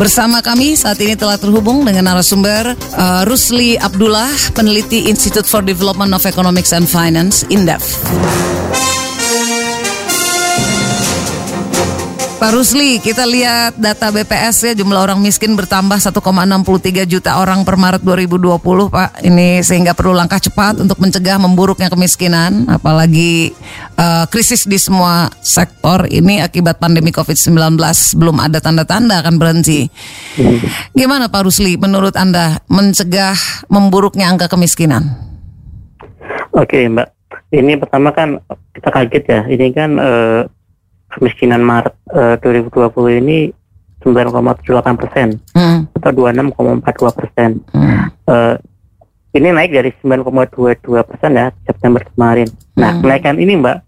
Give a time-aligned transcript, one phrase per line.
[0.00, 6.16] Bersama kami saat ini telah terhubung dengan narasumber uh, Rusli Abdullah, peneliti Institute for Development
[6.16, 7.84] of Economics and Finance, INDEF.
[12.40, 17.76] Pak Rusli, kita lihat data BPS ya jumlah orang miskin bertambah 1,63 juta orang per
[17.76, 18.56] Maret 2020
[18.88, 19.20] Pak.
[19.28, 23.52] Ini sehingga perlu langkah cepat untuk mencegah memburuknya kemiskinan apalagi
[24.00, 27.76] uh, krisis di semua sektor ini akibat pandemi Covid-19
[28.16, 29.92] belum ada tanda-tanda akan berhenti.
[30.96, 33.36] Gimana Pak Rusli menurut Anda mencegah
[33.68, 35.12] memburuknya angka kemiskinan?
[36.56, 37.08] Oke Mbak,
[37.52, 38.40] ini pertama kan
[38.72, 40.40] kita kaget ya, ini kan uh,
[41.10, 43.38] kemiskinan Maret uh, 2020 ini
[44.00, 45.92] 9,78 persen hmm.
[46.00, 47.50] atau 26,42 persen.
[47.74, 48.08] Hmm.
[48.24, 48.56] Uh,
[49.36, 52.48] ini naik dari 9,22 persen ya September kemarin.
[52.74, 53.00] Nah hmm.
[53.04, 53.78] kenaikan ini Mbak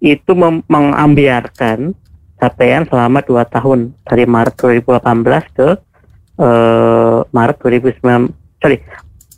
[0.00, 0.32] itu
[0.68, 1.92] mengambiarkan
[2.40, 5.68] capaian selama dua tahun dari Maret 2018 ke
[6.40, 8.80] uh, Maret 2019 sorry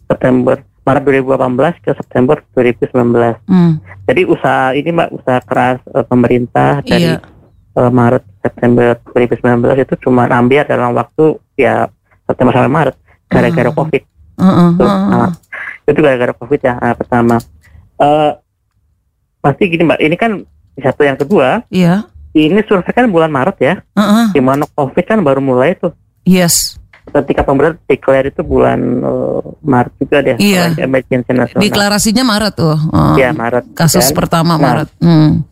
[0.07, 3.39] September Maret 2018 ke September 2019.
[3.47, 3.79] Hmm.
[4.07, 7.23] Jadi usaha ini mbak usaha keras uh, pemerintah dari iya
[7.77, 11.89] uh, Maret September 2019 itu cuma ambil dalam waktu ya
[12.29, 12.97] September sampai Maret
[13.29, 13.75] gara-gara uh.
[13.75, 14.03] COVID.
[14.37, 15.31] Uh, uh, uh, uh.
[15.89, 17.37] Itu gara-gara COVID ya nah, pertama.
[17.97, 18.37] Uh,
[19.43, 20.43] pasti gini mbak, ini kan
[20.79, 21.63] satu yang kedua.
[21.71, 22.07] Iya.
[22.33, 24.27] Ini survei kan bulan Maret ya, uh, uh.
[24.33, 25.93] di mana COVID kan baru mulai tuh.
[26.25, 26.81] Yes.
[27.13, 30.37] Ketika pemerintah declare itu bulan uh, Maret juga deh.
[30.41, 30.73] Iya.
[30.81, 31.63] Emergency nasional.
[31.63, 32.77] Deklarasinya Maret tuh.
[32.89, 33.65] Uh, ya Maret.
[33.77, 34.17] Kasus kan?
[34.17, 34.89] pertama nah, Maret.
[34.97, 35.45] Hmm.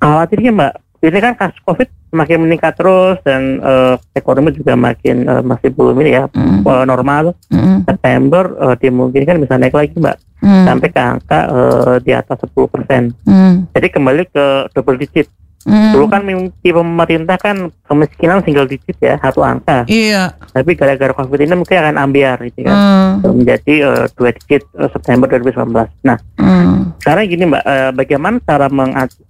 [0.00, 0.72] Khawatirnya mbak,
[1.04, 5.98] ini kan kasus COVID semakin meningkat terus dan uh, ekonomi juga makin uh, masih belum
[5.98, 6.62] ini ya mm.
[6.62, 7.34] uh, normal.
[7.50, 7.82] Mm.
[7.82, 10.64] September uh, dimungkinkan bisa naik lagi mbak mm.
[10.64, 13.02] sampai ke angka uh, di atas 10 persen.
[13.26, 13.66] Mm.
[13.74, 15.26] Jadi kembali ke double digit.
[15.64, 15.96] Hmm.
[15.96, 19.88] Dulu kan mimpi pemerintah kan kemiskinan single digit ya, satu angka.
[19.88, 20.36] Iya.
[20.52, 22.76] Tapi gara-gara COVID ini mungkin akan ambiar gitu kan.
[22.76, 23.32] Hmm.
[23.40, 26.04] Menjadi uh, dua digit uh, September 2019.
[26.04, 27.00] Nah, hmm.
[27.00, 28.68] sekarang gini Mbak, uh, bagaimana cara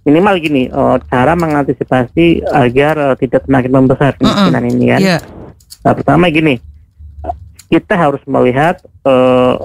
[0.03, 4.71] minimal gini, uh, cara mengantisipasi agar uh, tidak semakin membesar kemiskinan hmm.
[4.75, 4.99] ini kan.
[4.99, 5.21] Yeah.
[5.87, 6.59] Nah, pertama gini,
[7.71, 9.55] kita harus melihat uh,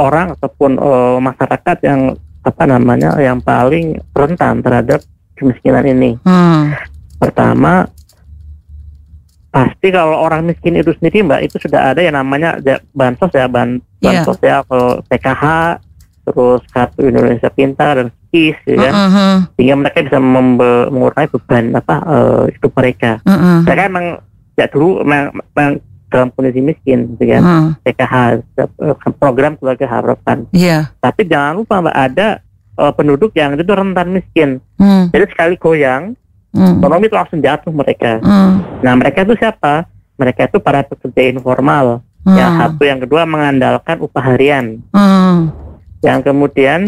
[0.00, 5.04] orang ataupun uh, masyarakat yang apa namanya yang paling rentan terhadap
[5.40, 6.20] kemiskinan ini.
[6.22, 6.76] Hmm.
[7.16, 7.88] Pertama,
[9.50, 12.62] pasti kalau orang miskin itu sendiri mbak itu sudah ada yang namanya
[12.94, 14.22] bansos ya ban yeah.
[14.22, 15.44] bansos ya kalau PKH
[16.22, 19.36] terus kartu Indonesia Pintar dan KIS ya kan uh -huh.
[19.58, 23.58] sehingga mereka bisa mengurangi beban apa uh, hidup mereka uh -huh.
[23.66, 24.06] mereka emang
[24.54, 25.74] ya dulu memang, memang
[26.10, 27.70] dalam kondisi miskin gitu kan uh -huh.
[27.82, 28.14] PKH
[28.54, 30.94] eh, program keluarga harapan yeah.
[31.02, 32.38] tapi jangan lupa mbak ada
[32.80, 34.50] uh, penduduk yang itu rentan miskin.
[34.80, 35.12] Hmm.
[35.12, 36.16] Jadi sekali goyang,
[36.56, 36.80] hmm.
[36.80, 38.18] ekonomi itu langsung jatuh mereka.
[38.24, 38.64] Hmm.
[38.80, 39.84] Nah mereka itu siapa?
[40.16, 42.00] Mereka itu para pekerja informal.
[42.24, 42.36] Hmm.
[42.36, 44.80] Yang satu, yang kedua mengandalkan upah harian.
[44.96, 45.52] Hmm.
[46.00, 46.80] Yang kemudian,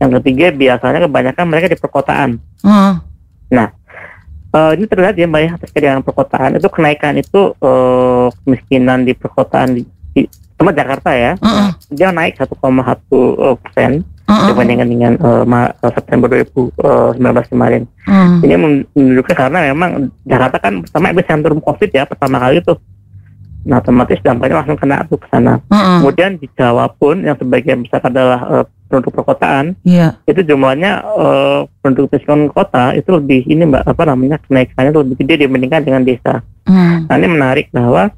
[0.00, 2.40] yang ketiga biasanya kebanyakan mereka di perkotaan.
[2.64, 3.00] Hmm.
[3.52, 3.68] Nah,
[4.52, 9.12] uh, ini terlihat ya mbak ya terkait dengan perkotaan itu kenaikan itu uh, kemiskinan di
[9.16, 9.82] perkotaan di,
[10.12, 12.50] di sama Jakarta ya, uh dia naik 1,1
[13.62, 14.46] persen uh-uh.
[14.50, 16.76] dibandingkan dengan uh, September 2019
[17.22, 17.82] uh, kemarin.
[18.06, 18.42] Uh.
[18.42, 22.74] Ini menunjukkan karena memang Jakarta kan pertama epicentrum COVID ya pertama kali itu.
[23.66, 25.58] Nah otomatis dampaknya langsung kena tuh ke sana.
[25.70, 26.02] Uh-uh.
[26.02, 30.14] Kemudian di Jawa pun yang sebagian besar adalah uh, penduduk perkotaan, yeah.
[30.30, 35.46] itu jumlahnya uh, penduduk miskin kota itu lebih ini mbak apa namanya kenaikannya lebih gede
[35.46, 36.46] dibandingkan dengan desa.
[36.66, 37.02] Uh.
[37.10, 38.14] Nah ini menarik bahwa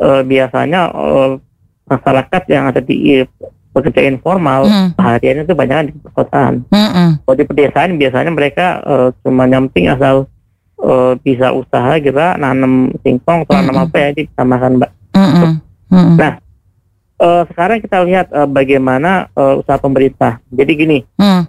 [0.00, 1.36] uh, biasanya uh,
[1.88, 3.24] masyarakat yang ada di
[3.78, 4.98] pekerja informal mm.
[4.98, 6.66] hariannya itu banyak di perkotaan.
[6.74, 7.08] Mm -mm.
[7.22, 10.26] Kalau di pedesaan biasanya mereka uh, cuma nyamping asal
[10.82, 14.90] uh, bisa usaha gitu, nanam singkong atau nanam apa ya bisa makan mbak.
[15.14, 15.50] Mm -mm.
[15.88, 16.14] Mm -mm.
[16.18, 16.32] Nah
[17.22, 20.42] uh, sekarang kita lihat uh, bagaimana uh, usaha pemerintah.
[20.50, 20.98] Jadi gini.
[21.14, 21.46] Mm.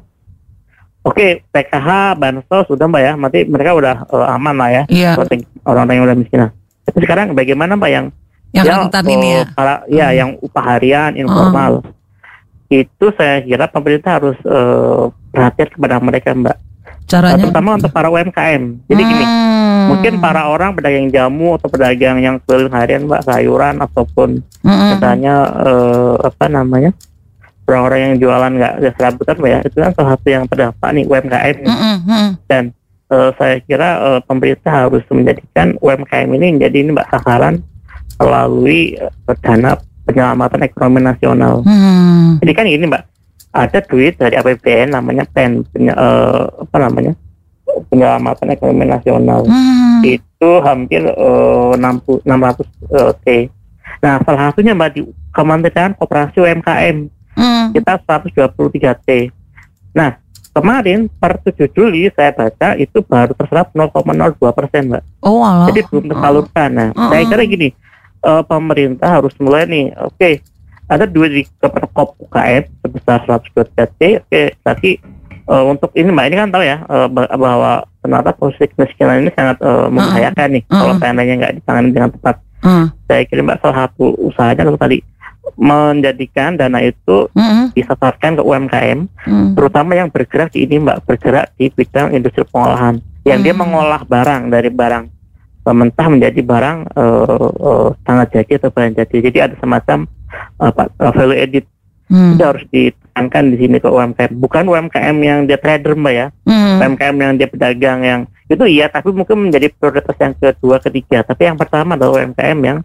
[1.00, 5.16] Oke, okay, PKH, bansos sudah mbak ya, nanti mereka udah uh, aman lah ya, yeah.
[5.64, 6.52] orang-orang yang udah miskin.
[6.84, 8.06] Tapi sekarang bagaimana mbak yang
[8.52, 10.18] yang rentan ini ya, para, ya hmm.
[10.18, 11.86] yang upah harian informal.
[11.86, 11.99] Oh
[12.70, 16.58] itu saya kira pemerintah harus uh, perhatian kepada mereka mbak.
[17.10, 17.42] Caranya?
[17.42, 18.86] terutama untuk para UMKM.
[18.86, 19.10] Jadi hmm.
[19.10, 19.26] gini,
[19.90, 24.88] mungkin para orang pedagang jamu atau pedagang yang keliling harian mbak sayuran ataupun hmm.
[24.94, 26.94] misalnya uh, apa namanya
[27.66, 31.56] orang-orang yang jualan nggak serabutan mbak ya itu kan salah satu yang terdampak nih UMKM
[31.66, 31.98] hmm.
[32.06, 32.30] Hmm.
[32.46, 32.64] dan
[33.10, 37.66] uh, saya kira uh, pemerintah harus menjadikan UMKM ini menjadi ini mbak sasaran
[38.22, 41.62] melalui uh, dana penyelamatan ekonomi nasional.
[41.62, 42.42] Hmm.
[42.42, 43.06] Jadi kan ini mbak,
[43.54, 47.14] ada duit dari APBN namanya PEN, punya, uh, apa namanya
[47.94, 49.46] penyelamatan ekonomi nasional.
[49.46, 50.02] Hmm.
[50.02, 53.54] Itu hampir uh, 60 600 uh, T.
[54.00, 55.02] Nah, salah satunya Mbak di
[55.36, 56.98] Kementerian Koperasi UMKM.
[57.36, 57.66] Hmm.
[57.76, 59.10] Kita 123 T.
[59.92, 60.16] Nah,
[60.56, 65.04] kemarin per 7 Juli saya baca itu baru terserap 0,02 persen, Mbak.
[65.24, 65.68] Oh, Allah.
[65.72, 66.70] Jadi belum tersalurkan.
[66.72, 67.70] Nah, uh, saya kira gini,
[68.24, 70.34] uh, pemerintah harus mulai nih, oke, okay,
[70.90, 74.98] ada duit di Kemenkop UKM sebesar 123 T, oke, okay, tapi
[75.50, 79.58] uh, untuk ini mbak ini kan tahu ya uh, bahwa ternyata posisi kemiskinan ini sangat
[79.66, 82.36] uh, membahayakan nih uh, kalau seandainya nggak ditangani dengan tepat.
[82.62, 82.86] Uh.
[83.10, 85.02] Saya kira mbak salah satu usahanya kalau tadi
[85.58, 87.74] menjadikan dana itu mm-hmm.
[87.74, 89.58] disasarkan ke UMKM, mm.
[89.58, 93.46] terutama yang bergerak di ini mbak bergerak di bidang industri pengolahan, yang mm.
[93.50, 95.19] dia mengolah barang dari barang
[95.74, 99.18] mentah menjadi barang uh, uh, sangat jadi atau barang jadi.
[99.32, 100.08] Jadi ada semacam
[100.62, 100.74] uh,
[101.14, 101.66] value edit
[102.10, 102.36] hmm.
[102.36, 106.78] itu harus ditekankan di sini ke UMKM bukan UMKM yang dia trader mbak ya hmm.
[106.82, 111.46] UMKM yang dia pedagang yang itu iya tapi mungkin menjadi prioritas yang kedua ketiga tapi
[111.46, 112.80] yang pertama adalah UMKM yang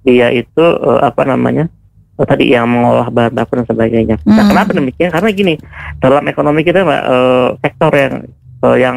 [0.00, 1.68] dia itu uh, apa namanya
[2.16, 4.36] uh, tadi yang mengolah bahan baku dan sebagainya nah, hmm.
[4.36, 5.54] nah kenapa demikian karena gini
[6.00, 8.14] dalam ekonomi kita mbak uh, sektor yang
[8.64, 8.96] uh, yang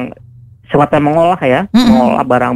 [0.74, 1.86] semata mengolah ya hmm.
[1.86, 2.54] mengolah barang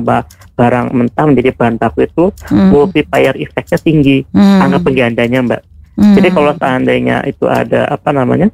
[0.58, 2.74] barang mentah menjadi bahan baku itu hmm.
[2.74, 4.66] multiplier efeknya tinggi hmm.
[4.66, 5.62] angka penggandanya mbak
[5.98, 6.14] Hmm.
[6.14, 8.54] Jadi kalau seandainya itu ada apa namanya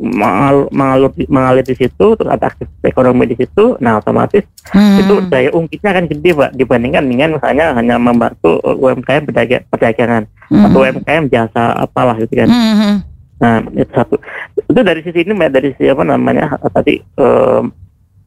[0.00, 4.40] mengalir, mengalir, mengalir di situ, terus ada aktif ekonomi di situ, nah otomatis
[4.72, 5.02] hmm.
[5.04, 9.28] itu daya ungkitnya akan gede pak dibandingkan dengan misalnya hanya membantu UMKM
[9.68, 10.64] perdagangan hmm.
[10.64, 12.48] atau UMKM jasa apalah gitu kan.
[12.48, 12.96] Hmm.
[13.36, 14.16] Nah itu satu.
[14.64, 17.68] Itu dari sisi ini mbak dari sisi apa namanya tadi um,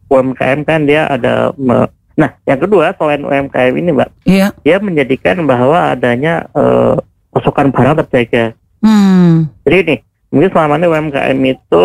[0.09, 1.87] UMKM kan dia ada me,
[2.19, 4.51] Nah, yang kedua selain UMKM ini, Mbak, yeah.
[4.59, 6.99] dia menjadikan bahwa adanya uh,
[7.31, 8.51] pasokan barang terjaga.
[8.83, 9.47] Hmm.
[9.63, 9.95] Jadi ini
[10.27, 11.83] mungkin selama ini UMKM itu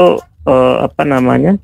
[0.50, 1.54] uh, apa namanya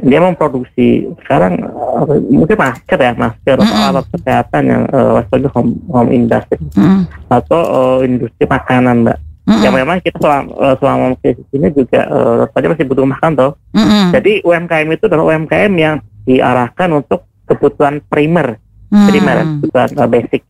[0.00, 3.72] dia memproduksi sekarang uh, mungkin masker ya masker mm -hmm.
[3.76, 5.20] atau alat kesehatan yang uh,
[5.52, 7.00] home, home industry mm -hmm.
[7.28, 9.18] atau uh, industri makanan mbak
[9.50, 9.64] mm -hmm.
[9.66, 13.82] yang memang kita selama, uh, selama krisis ini juga uh, masih butuh makan toh mm
[13.82, 14.04] -hmm.
[14.14, 20.42] jadi UMKM itu adalah UMKM yang diarahkan untuk kebutuhan primer mm primer kebutuhan uh, basic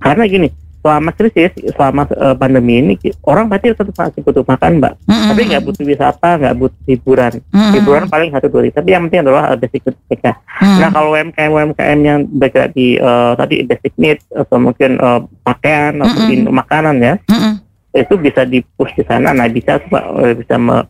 [0.00, 0.48] karena gini
[0.80, 2.94] selama krisis, selama uh, pandemi ini
[3.28, 4.92] orang pasti tetap masih butuh makan, mbak.
[5.04, 5.28] Mm -hmm.
[5.28, 7.32] Tapi nggak butuh wisata, nggak butuh hiburan.
[7.52, 7.72] Mm -hmm.
[7.76, 10.32] Hiburan paling satu dua Tapi yang penting adalah basic mereka.
[10.60, 10.78] Mm.
[10.80, 16.00] Nah kalau UMKM UMKM yang bergerak di uh, tadi basic needs atau mungkin uh, pakaian
[16.00, 16.52] atau mm -hmm.
[16.52, 17.52] makanan ya, mm -hmm.
[17.94, 19.34] Itu bisa dipush di sana.
[19.34, 20.04] Nah bisa mbak
[20.38, 20.86] bisa me,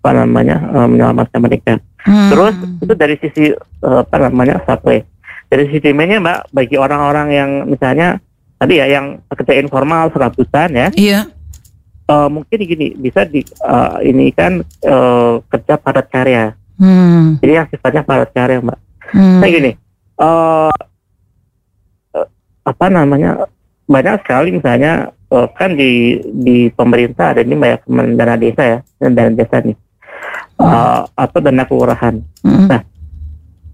[0.00, 1.72] apa namanya uh, menyelamatkan mereka.
[2.06, 2.28] Mm -hmm.
[2.32, 3.44] Terus itu dari sisi
[3.84, 5.04] uh, apa namanya supply.
[5.50, 8.18] Dari sisi demandnya mbak bagi orang-orang yang misalnya
[8.58, 10.88] tadi ya yang kerja informal serabutan ya.
[10.96, 11.20] Iya.
[12.10, 16.58] Uh, mungkin gini bisa di uh, ini kan uh, kerja padat karya.
[16.80, 17.38] Hmm.
[17.38, 18.78] Jadi yang sifatnya padat karya mbak.
[19.14, 19.38] Hmm.
[19.38, 19.70] Nah gini,
[20.18, 20.72] uh,
[22.14, 22.28] uh,
[22.66, 23.46] apa namanya
[23.90, 27.82] banyak sekali misalnya uh, kan di di pemerintah ada ini banyak
[28.14, 29.76] dana desa ya dan dana desa nih
[30.62, 32.22] uh, atau dana kelurahan.
[32.46, 32.70] Hmm.
[32.70, 32.82] Nah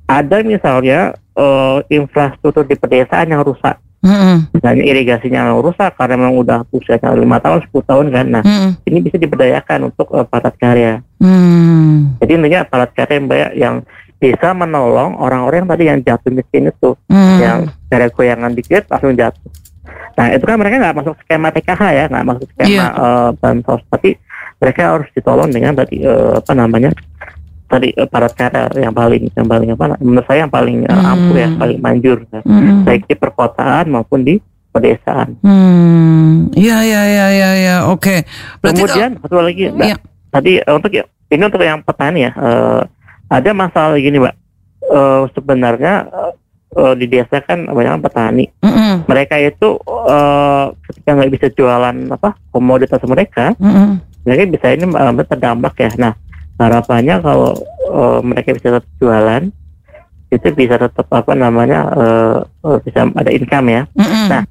[0.09, 3.77] ada misalnya uh, infrastruktur di pedesaan yang rusak
[4.07, 4.37] Mm-hmm.
[4.55, 8.27] Misalnya irigasinya rusak karena memang udah usianya lima tahun, 10 tahun kan.
[8.31, 8.71] Nah, mm-hmm.
[8.87, 11.03] ini bisa diberdayakan untuk uh, padat karya.
[11.19, 12.23] Mm-hmm.
[12.23, 13.77] Jadi intinya padat karya yang banyak yang
[14.17, 17.37] bisa menolong orang-orang yang tadi yang jatuh miskin itu, mm-hmm.
[17.43, 17.59] yang
[17.91, 19.51] dari goyangan dikit langsung jatuh.
[20.15, 22.91] Nah, itu kan mereka nggak masuk skema TKH ya, nggak masuk skema yeah.
[22.95, 24.15] uh, bansos, tapi
[24.63, 26.91] mereka harus ditolong dengan tadi uh, apa namanya
[27.67, 31.37] tadi uh, para cara yang paling yang paling apa menurut saya yang paling uh, ampuh
[31.37, 32.41] ya paling manjur ya.
[32.41, 32.87] hmm.
[32.87, 34.39] baik di perkotaan maupun di
[34.77, 35.41] pedesaan.
[35.41, 38.05] Hmm, ya ya ya ya ya, oke.
[38.05, 38.19] Okay.
[38.61, 39.89] Kemudian satu lagi, mbak.
[39.89, 39.97] Ya.
[40.29, 40.93] Tadi uh, untuk
[41.33, 42.85] ini untuk yang petani ya, uh,
[43.33, 44.37] ada masalah gini, mbak.
[44.87, 46.33] Uh, sebenarnya uh,
[46.77, 48.45] di desa kan banyak petani.
[48.61, 48.93] Mm -hmm.
[49.09, 53.89] Mereka itu uh, ketika nggak bisa jualan apa komoditas mereka, mm -hmm.
[54.29, 55.91] mereka bisa ini uh, terdampak ya.
[55.97, 56.13] Nah,
[56.61, 57.57] harapannya kalau
[57.89, 59.49] uh, mereka bisa tetap jualan
[60.27, 63.83] itu bisa tetap apa namanya uh, uh, bisa ada income ya.
[63.97, 64.27] Mm -hmm.
[64.29, 64.43] Nah,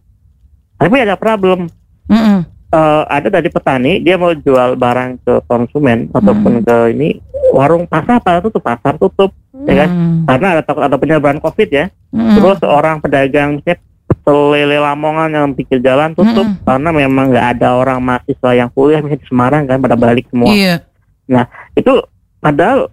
[0.81, 1.69] tapi ada problem.
[2.09, 2.37] Mm -hmm.
[2.73, 6.69] uh, ada dari petani dia mau jual barang ke konsumen ataupun mm -hmm.
[6.69, 7.09] ke ini
[7.53, 9.69] warung pasar pada tutup pasar tutup -hmm.
[9.71, 9.89] ya kan
[10.27, 11.85] karena ada takut ada penyebaran covid ya.
[12.11, 12.35] Mm -hmm.
[12.39, 13.79] Terus seorang pedagang misalnya
[14.25, 16.65] lele Lamongan yang pikir jalan tutup mm -hmm.
[16.65, 20.53] karena memang nggak ada orang mahasiswa yang kuliah misalnya di Semarang kan pada balik semua.
[20.53, 20.81] Yeah.
[21.29, 21.45] Nah
[21.77, 21.93] itu
[22.41, 22.89] padahal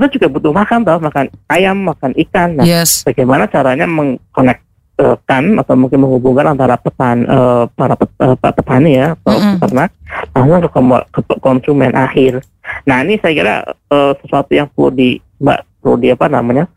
[0.00, 3.02] kita juga butuh makan tau makan ayam makan ikan nah yes.
[3.04, 9.34] bagaimana caranya mengkonekkan atau mungkin menghubungkan antara petan uh, para pet, uh, petani ya atau
[9.34, 9.52] mm -hmm.
[9.60, 9.90] peternak
[10.32, 12.40] langsung ke, ke konsumen akhir
[12.86, 13.54] nah ini saya kira
[13.92, 16.68] uh, sesuatu yang perlu di mbak perlu di apa namanya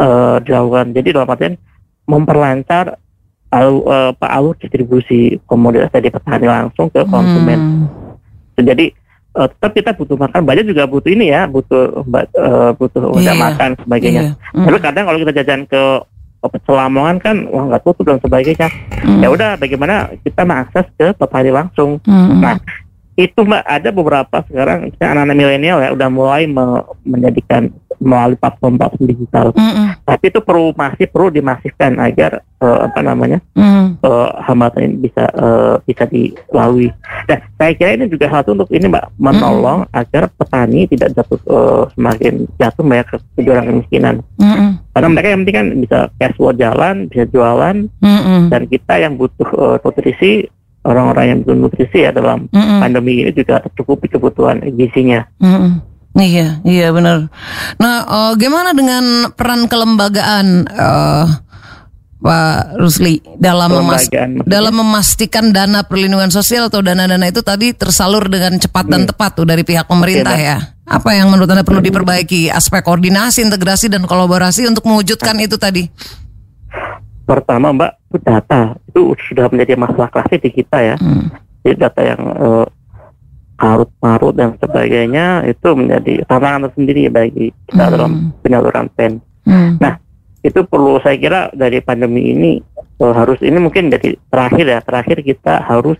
[0.00, 0.96] uh, dilakukan.
[0.96, 1.54] Jadi dalam artian
[2.08, 2.96] memperlancar
[3.52, 7.86] alur, uh, alur distribusi komoditas dari petani langsung ke konsumen.
[8.56, 8.64] Hmm.
[8.64, 13.36] Jadi uh, tetap kita butuh makan banyak juga butuh ini ya butuh uh, butuh yeah.
[13.36, 14.56] makan sebagainya yeah.
[14.56, 14.64] mm.
[14.64, 15.82] tapi kadang kalau kita jajan ke
[16.46, 18.68] pecel lamongan kan wah nggak tutup dan sebagainya
[19.02, 19.20] mm.
[19.20, 22.40] ya udah bagaimana kita mengakses ke petani langsung mm.
[22.40, 22.56] nah
[23.16, 29.46] itu mbak ada beberapa sekarang anak-anak milenial ya udah mulai me menjadikan melalui platform-platform digital.
[29.56, 29.86] Mm -mm.
[30.06, 34.00] Tapi itu perlu masih perlu dimasifkan agar uh, apa namanya mm.
[34.02, 36.92] uh, hambatan ini bisa uh, bisa dilalui.
[37.26, 39.92] Dan saya kira ini juga satu untuk ini mbak menolong mm.
[39.96, 44.14] agar petani tidak jatuh uh, semakin jatuh banyak ke jurang kemiskinan.
[44.38, 44.70] Mm -mm.
[44.96, 48.40] Karena mereka yang penting kan bisa cash flow jalan, bisa jualan, mm -mm.
[48.48, 50.48] dan kita yang butuh uh, nutrisi
[50.86, 52.78] orang-orang yang butuh nutrisi ya dalam mm -mm.
[52.78, 55.26] pandemi ini juga tercukupi kebutuhan gizinya.
[55.42, 55.72] Mm -mm.
[56.16, 57.28] Iya, iya benar.
[57.76, 61.28] Nah, uh, gimana dengan peran kelembagaan uh,
[62.16, 64.08] Pak Rusli dalam memas
[64.48, 69.10] dalam memastikan dana perlindungan sosial atau dana-dana itu tadi tersalur dengan cepat dan hmm.
[69.12, 70.58] tepat tuh dari pihak pemerintah ya?
[70.88, 72.48] Apa yang menurut Anda perlu diperbaiki?
[72.48, 75.84] Aspek koordinasi, integrasi dan kolaborasi untuk mewujudkan itu tadi?
[77.26, 77.92] Pertama, Mbak,
[78.22, 80.96] data itu sudah menjadi masalah klasik di kita ya.
[80.96, 81.26] Hmm.
[81.66, 82.66] Jadi data yang uh,
[83.56, 87.92] karut marut dan sebagainya itu menjadi tantangan tersendiri bagi kita hmm.
[87.96, 88.12] dalam
[88.44, 89.18] penyaluran pen.
[89.48, 89.80] Hmm.
[89.80, 89.96] Nah
[90.44, 92.50] itu perlu saya kira dari pandemi ini
[93.00, 95.98] uh, harus ini mungkin jadi terakhir ya terakhir kita harus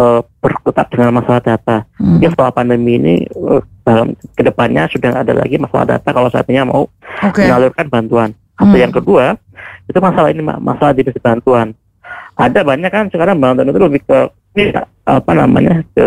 [0.00, 1.84] uh, berkutat dengan masalah data.
[2.00, 2.18] Hmm.
[2.18, 6.64] Jadi setelah pandemi ini uh, dalam ke depannya sudah ada lagi masalah data kalau saatnya
[6.64, 6.88] mau
[7.20, 7.46] okay.
[7.46, 8.30] menyalurkan bantuan.
[8.58, 8.84] Atau hmm.
[8.88, 9.24] yang kedua
[9.86, 11.76] itu masalah ini masalah jenis bantuan.
[12.38, 14.18] Ada banyak kan sekarang bantuan itu lebih ke
[14.56, 14.72] ini
[15.04, 16.06] apa namanya ke.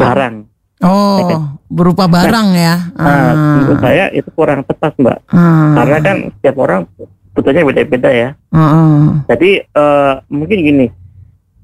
[0.00, 0.34] Barang.
[0.80, 1.40] Oh, ya kan?
[1.68, 2.74] berupa barang nah, ya?
[2.96, 3.56] Nah, hmm.
[3.60, 5.72] menurut saya itu kurang tepat mbak, hmm.
[5.76, 6.80] karena kan setiap orang
[7.36, 8.28] butuhnya beda-beda ya.
[8.50, 9.22] Hmm.
[9.28, 10.86] Jadi uh, mungkin gini,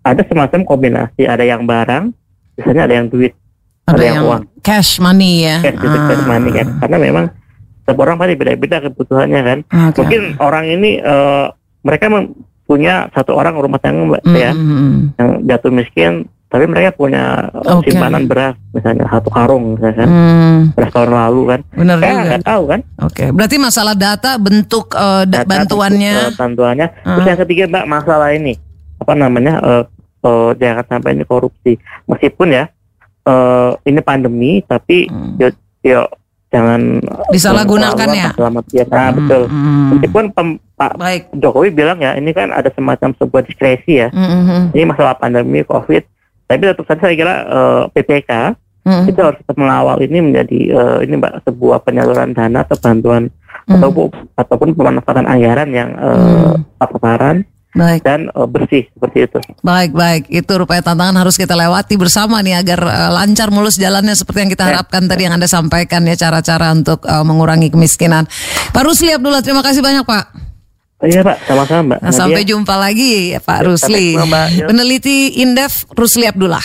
[0.04, 2.12] ada semacam kombinasi, ada yang barang,
[2.60, 3.32] biasanya ada yang duit,
[3.88, 5.64] ada, ada yang, yang uang, cash money ya.
[5.64, 7.24] Cash, gitu, cash money kan, karena memang
[7.82, 9.58] setiap orang pasti beda-beda kebutuhannya kan.
[9.66, 9.96] Okay.
[10.04, 11.50] Mungkin orang ini uh,
[11.82, 12.12] mereka
[12.68, 14.42] punya satu orang rumah tangga mbak mm -hmm.
[14.42, 14.50] ya,
[15.18, 17.90] yang jatuh miskin tapi mereka punya okay.
[17.90, 20.78] simpanan beras misalnya satu karung misalnya hmm.
[20.78, 23.28] beras tahun lalu kan benar juga nggak tahu kan oke okay.
[23.34, 27.14] berarti masalah data bentuk uh, data, bantuannya bentuk, uh, bantuannya uh.
[27.18, 28.54] terus yang ketiga mbak masalah ini
[29.02, 29.84] apa namanya uh,
[30.22, 31.72] uh, jangan sampai ini korupsi
[32.06, 32.64] meskipun ya
[33.26, 35.42] uh, ini pandemi tapi hmm.
[35.42, 35.48] yo,
[35.82, 36.02] yo
[36.46, 37.02] jangan
[37.34, 39.16] disalahgunakan ya selamat ya nah, hmm.
[39.18, 39.86] betul hmm.
[39.98, 41.22] meskipun pem, Pak Baik.
[41.40, 44.62] Jokowi bilang ya ini kan ada semacam sebuah diskresi ya hmm, hmm.
[44.78, 46.06] ini masalah pandemi covid
[46.46, 48.30] tapi tetap saja saya kira uh, eh, PPK
[48.86, 49.04] hmm.
[49.10, 53.28] itu harus tetap mengawal ini menjadi uh, ini mbak sebuah penyaluran dana atau bantuan
[53.66, 53.74] hmm.
[53.76, 54.06] ataupun
[54.38, 57.44] ataupun pemanfaatan anggaran yang uh, hmm.
[57.76, 58.08] Baik.
[58.08, 59.36] dan uh, bersih seperti itu.
[59.60, 60.32] Baik, baik.
[60.32, 64.52] Itu rupanya tantangan harus kita lewati bersama nih agar uh, lancar mulus jalannya seperti yang
[64.56, 65.08] kita harapkan ya.
[65.12, 68.24] tadi yang Anda sampaikan ya cara-cara untuk uh, mengurangi kemiskinan.
[68.72, 70.55] Pak Rusli Abdullah, terima kasih banyak Pak.
[70.96, 72.00] Iya Pak, sama-sama Mbak.
[72.08, 74.16] Nah, sampai jumpa lagi ya Pak ya, Rusli.
[74.16, 76.64] Mbak, Peneliti Indef Rusli Abdullah.